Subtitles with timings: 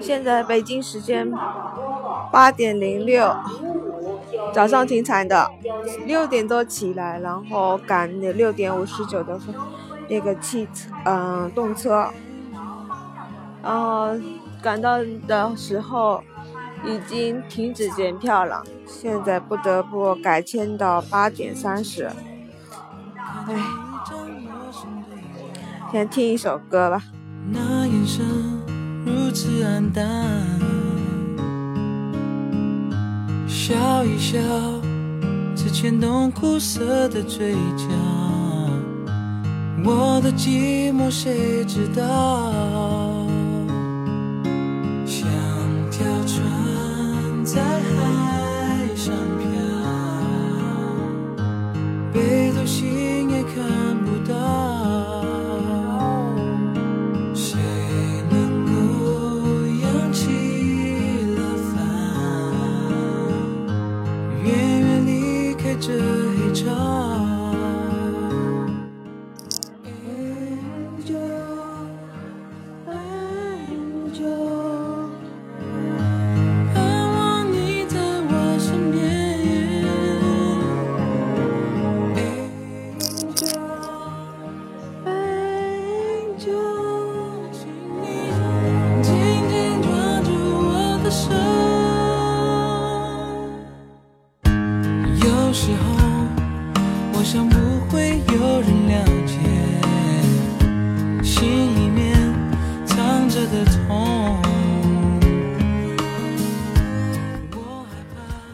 [0.00, 1.30] 现在北京时间
[2.30, 3.34] 八点零六，
[4.52, 5.50] 早上挺惨的，
[6.06, 9.38] 六点多起来，然后赶六点五十九的
[10.08, 12.08] 那个汽车，嗯，动车，
[13.62, 14.10] 然后
[14.62, 16.22] 赶到的时候
[16.84, 22.10] 已经停止检票了，现在不得不改签到八点三十，
[23.16, 23.54] 唉，
[25.90, 27.02] 先听一首歌吧。
[29.06, 30.04] 如此黯淡，
[33.46, 34.40] 笑一笑，
[35.54, 37.86] 只牵动苦涩的嘴角。
[39.84, 43.24] 我的寂寞谁知道？
[45.06, 45.28] 像
[45.88, 49.14] 条船在海上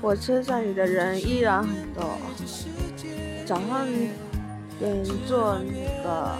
[0.00, 2.18] 火车站里的人依然很多。
[3.44, 3.86] 早上，
[4.80, 6.34] 嗯，坐那个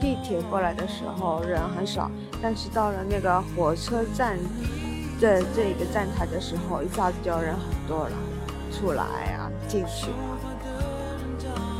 [0.00, 2.08] 地铁过来的时候人很少，
[2.40, 4.38] 但是到了那个火车站
[5.20, 8.12] 的这一个站台的时候，一下子就人很多了，
[8.72, 10.10] 出来啊，进去。
[10.10, 10.38] 啊。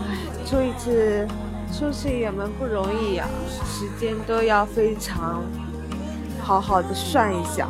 [0.06, 1.27] 唉，出一次
[1.73, 3.27] 出去也门不容易呀，
[3.65, 5.43] 时间都要非常
[6.41, 7.69] 好好的算一下。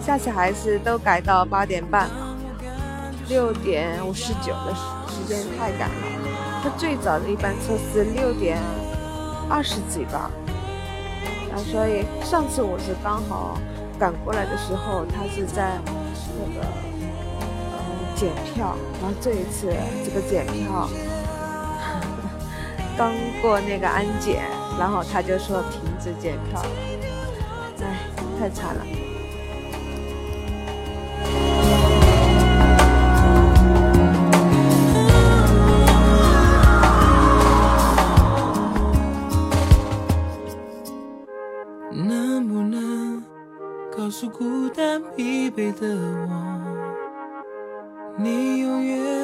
[0.00, 2.08] 下次还是都改到八点半。
[3.28, 4.80] 六点五十九的时
[5.18, 5.96] 时间太赶了，
[6.62, 8.58] 他最早的一班车是六点
[9.50, 10.30] 二十几吧，
[11.52, 13.58] 啊，所以上次我是刚好
[13.98, 15.78] 赶过来的时候，他是在
[16.38, 16.64] 那个
[17.72, 17.80] 嗯
[18.14, 20.88] 检票，然后这一次这个检票
[22.96, 24.44] 刚过那个安检，
[24.78, 26.68] 然后他就说停止检票了，
[27.82, 27.98] 哎，
[28.38, 28.86] 太惨了。
[41.90, 42.97] 能不能
[43.98, 45.88] 告诉孤单疲惫的
[46.30, 46.32] 我，
[48.16, 49.17] 你永远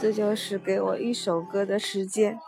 [0.00, 2.40] 这就是给我一首歌的时间。